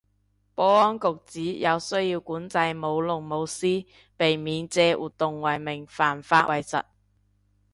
[0.55, 3.85] 保安局指有需要管制舞龍舞獅，
[4.17, 6.83] 避免借活動為名犯法為實